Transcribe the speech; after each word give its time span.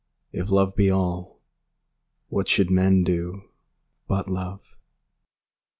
If 0.31 0.49
love 0.49 0.75
be 0.75 0.89
all, 0.89 1.37
What 2.29 2.49
should 2.49 2.71
men 2.71 3.03
do 3.03 3.51
but 4.07 4.27
love? 4.27 4.75